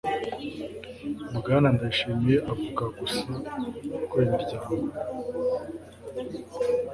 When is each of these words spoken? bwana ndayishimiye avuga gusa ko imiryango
bwana 1.37 1.67
ndayishimiye 1.75 2.37
avuga 2.51 2.83
gusa 2.99 3.27
ko 4.09 4.15
imiryango 4.25 4.71